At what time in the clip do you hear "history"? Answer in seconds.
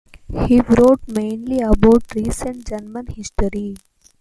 3.05-3.75